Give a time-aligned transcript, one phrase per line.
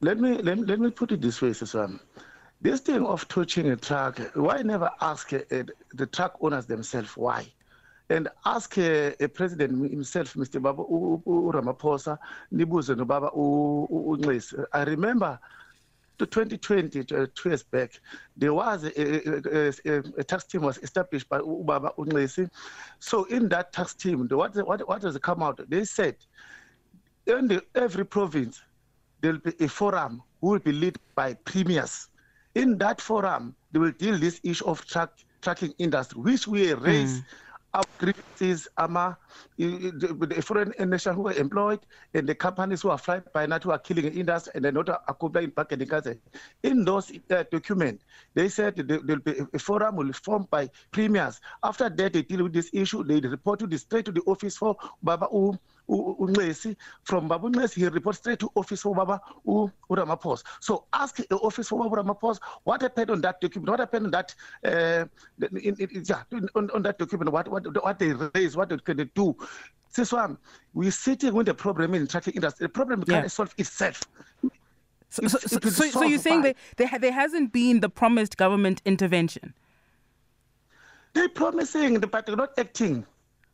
[0.00, 2.00] let me let me, let me put it this way, Siswam.
[2.60, 5.38] This thing of touching a truck, why never ask uh,
[5.94, 7.46] the truck owners themselves why?
[8.10, 12.18] and ask uh, a president himself mr baba uramaphosa
[12.52, 15.38] nibuze nobaba unxesi i remember
[16.18, 18.00] to 2020 uh, two years back
[18.36, 22.48] there was a, a, a, a tax team was established by ubaba unxesi
[22.98, 26.16] so in that tax team what, what, what has come out they said
[27.26, 28.62] in the, every province
[29.20, 32.08] there will be a forum who will be led by premiers
[32.54, 37.20] in that forum they will deal this issue of truck trucking industry which we raise
[37.20, 37.24] mm
[37.74, 39.16] our grievances ama
[39.58, 41.80] the foreign nations who are employed
[42.14, 44.72] and the companies who are flying by night who are killing the industry and they're
[44.72, 46.18] not accompanying back in the country.
[46.62, 50.70] In those uh, documents, they said there will be a forum will be formed by
[50.92, 51.40] premiers.
[51.62, 53.04] After that, they deal with this issue.
[53.04, 55.58] They report to the straight to the office for Baba U.
[55.88, 60.42] Unesi from Babu Unesi, he reports straight to office for Baba Uramapos.
[60.60, 64.10] So ask the office for Baba Uramapos what happened on that document, what happened on
[64.10, 65.04] that, uh,
[65.40, 66.22] in, in, yeah,
[66.54, 69.36] on, on that document, what, what, what they raised, what they can do.
[69.94, 70.36] This one,
[70.74, 72.66] we're sitting with the problem in the trucking industry.
[72.66, 73.20] The problem yeah.
[73.20, 74.02] can't solve itself.
[75.10, 78.82] So, so, so, so, so you're saying that there, there hasn't been the promised government
[78.84, 79.54] intervention?
[81.14, 83.06] They're promising, but they're not acting.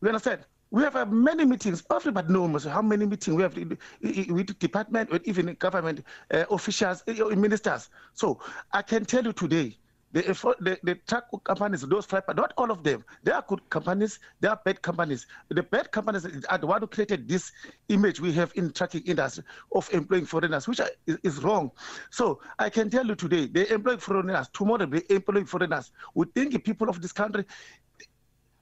[0.00, 0.42] You understand?
[0.70, 1.82] We have uh, many meetings.
[1.90, 7.24] Everybody knows how many meetings we have with department, with even government uh, officials, uh,
[7.34, 7.90] ministers.
[8.14, 8.38] So
[8.72, 9.76] I can tell you today,
[10.12, 10.22] the,
[10.60, 13.04] the, the truck companies, those five, not all of them.
[13.22, 14.18] They are good companies.
[14.40, 15.26] They are bad companies.
[15.48, 17.52] The bad companies are the one who created this
[17.88, 21.70] image we have in trucking industry of employing foreigners, which is, is wrong.
[22.10, 24.48] So I can tell you today, they employ foreigners.
[24.52, 25.92] Tomorrow they employ foreigners.
[26.14, 27.44] We think people of this country,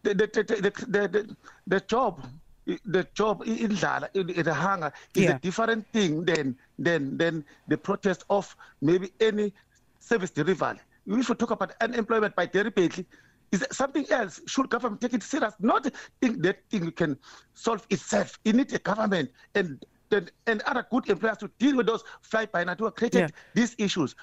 [0.03, 0.43] the the the
[0.89, 2.23] the, the, the job
[2.85, 5.37] the job in the hunger is yeah.
[5.37, 9.53] a different thing than than than the protest of maybe any
[10.01, 10.79] service delivery.
[11.07, 13.07] We should talk about unemployment by deliberately.
[13.51, 14.43] Is something else?
[14.47, 15.55] Should government take it serious?
[15.59, 17.17] Not think that thing can
[17.55, 18.39] solve itself.
[18.45, 19.83] It needs a government and
[20.47, 23.29] and other good employers to deal with those fly by night who created yeah.
[23.55, 24.15] these issues.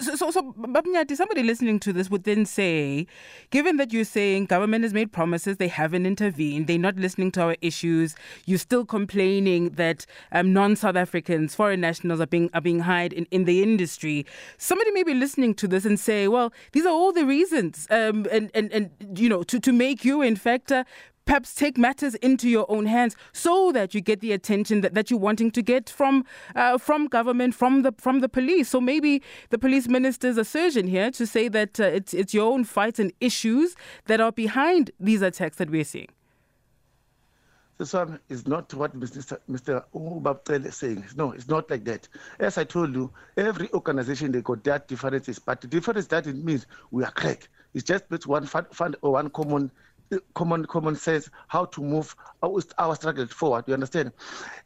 [0.00, 3.06] So, so, so Babnyati, somebody listening to this would then say,
[3.48, 7.42] given that you're saying government has made promises, they haven't intervened, they're not listening to
[7.42, 12.80] our issues, you're still complaining that um, non-South Africans, foreign nationals are being are being
[12.80, 14.26] hired in, in the industry.
[14.58, 18.26] Somebody may be listening to this and say, well, these are all the reasons, um,
[18.30, 20.84] and, and, and you know, to, to make you, in fact, uh,
[21.30, 25.12] perhaps take matters into your own hands so that you get the attention that, that
[25.12, 26.24] you're wanting to get from
[26.56, 28.68] uh, from government, from the from the police.
[28.68, 32.64] So maybe the police minister's assertion here to say that uh, it's it's your own
[32.64, 33.76] fights and issues
[34.06, 36.08] that are behind these attacks that we're seeing.
[37.78, 39.38] This one is not what Mr.
[39.48, 39.84] Mr.
[39.94, 41.04] Ubabtel is saying.
[41.14, 42.08] No, it's not like that.
[42.40, 46.44] As I told you, every organization they got their differences, but the difference that it
[46.44, 47.48] means we are crack.
[47.72, 49.70] It's just one fund, fund or one common
[50.34, 53.64] common common sense how to move our, our struggle forward.
[53.66, 54.12] You understand?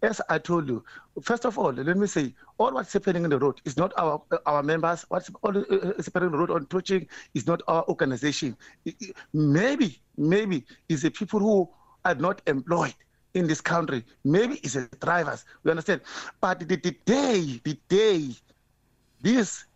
[0.03, 0.85] As I told you,
[1.23, 4.23] first of all, let me say, all what's happening in the road is not our
[4.47, 5.05] our members.
[5.09, 5.63] What's all uh,
[5.97, 8.57] happening in the road on touching is not our organization.
[9.33, 11.69] Maybe, maybe it's the people who
[12.05, 12.95] are not employed
[13.35, 14.05] in this country.
[14.25, 15.45] Maybe it's the drivers.
[15.65, 16.03] You understand?
[16.41, 18.31] But the, the day, the day,
[19.21, 19.67] this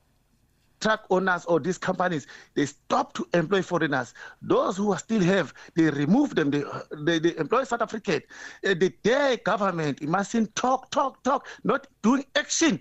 [0.80, 4.14] truck owners or these companies, they stop to employ foreigners.
[4.42, 6.64] Those who still have, they remove them, they,
[7.02, 8.22] they, they employ South African.
[8.64, 12.80] Uh, the day government mustn't talk, talk, talk, not doing action.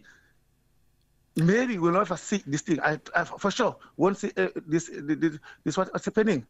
[1.35, 2.79] Maybe we'll never see this thing.
[2.81, 6.45] I, I for sure won't see uh, this, this, this what's happening.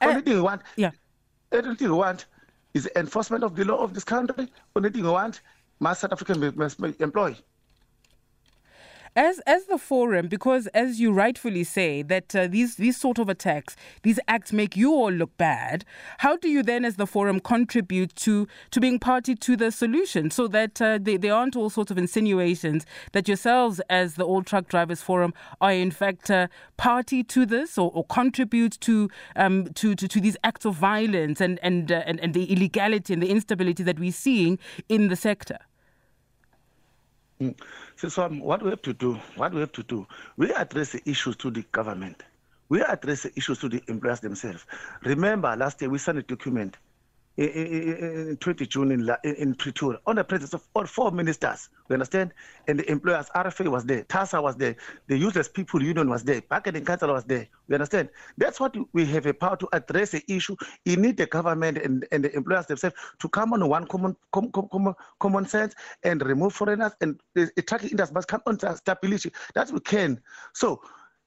[0.00, 0.90] Uh, Only thing we want, yeah.
[1.52, 2.26] Everything we want
[2.74, 4.48] is enforcement of the law of this country.
[4.74, 5.40] Only thing we want,
[5.78, 7.36] must South African must employ
[9.16, 13.28] as as the forum, because as you rightfully say that uh, these these sort of
[13.28, 15.84] attacks, these acts make you all look bad.
[16.18, 20.30] How do you then, as the forum, contribute to to being party to the solution,
[20.30, 24.42] so that uh, they, there aren't all sorts of insinuations that yourselves, as the All
[24.42, 29.66] Truck Drivers Forum, are in fact uh, party to this or, or contribute to, um,
[29.74, 33.22] to to to these acts of violence and and, uh, and and the illegality and
[33.22, 34.58] the instability that we're seeing
[34.88, 35.58] in the sector.
[37.40, 37.54] Mm.
[37.96, 40.06] So, what we have to do, what we have to do,
[40.36, 42.22] we address the issues to the government.
[42.68, 44.64] We address the issues to the employers themselves.
[45.04, 46.76] Remember, last year we signed a document
[47.36, 51.68] in, in 20 June in, in Pretoria on the presence of all four ministers.
[51.88, 52.32] You understand?
[52.66, 56.42] And the employers, RFA was there, TASA was there, the Useless People Union was there,
[56.50, 57.46] Marketing Council was there.
[57.68, 58.08] You understand?
[58.38, 60.56] That's what we have a power to address the issue.
[60.84, 64.50] You need the government and, and the employers themselves to come on one common com,
[64.50, 65.74] common, common sense
[66.04, 69.32] and remove foreigners and the tracking industry must come on stability.
[69.54, 70.20] That we can.
[70.54, 70.80] So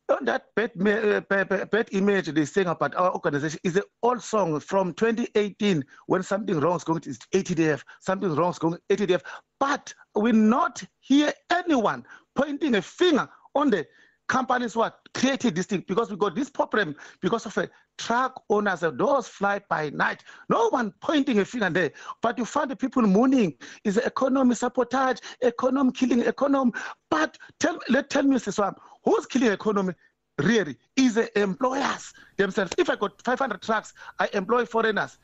[0.09, 4.21] on that bad, uh, bad, bad image they saying about our organization is an old
[4.21, 8.95] song from 2018 when something wrong is going to ATDF, something wrong is going to
[8.95, 9.21] ATDF.
[9.59, 13.85] But we not hear anyone pointing a finger on the
[14.29, 18.79] companies what created this thing because we got this problem because of a truck owners
[18.79, 20.23] those fly by night.
[20.47, 21.91] No one pointing a finger there.
[22.21, 26.71] But you find the people mooning is economy sabotage economy killing economy.
[27.09, 29.93] But tell let tell me this one who's killing economy?
[30.37, 32.71] Really is the employers themselves.
[32.77, 35.17] If i got 500 trucks i employ foreigners.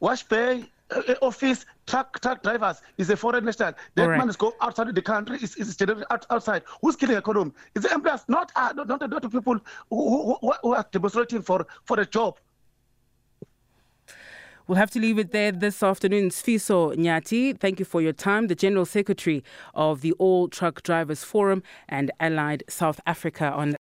[0.00, 0.64] Wash bay
[1.22, 3.72] office truck truck drivers is a foreign national.
[3.94, 4.18] That right.
[4.18, 5.38] man is go outside the country.
[5.42, 6.62] Is is generated out, outside.
[6.80, 7.52] Who's killing economy?
[7.74, 9.58] Is the employers not uh, not, not, not the people
[9.90, 12.38] who, who, who are demonstrating for for a job.
[14.68, 16.30] We'll have to leave it there this afternoon.
[16.30, 18.46] Sfiso Nyati, thank you for your time.
[18.46, 19.42] The General Secretary
[19.74, 23.76] of the All Truck Drivers Forum and Allied South Africa on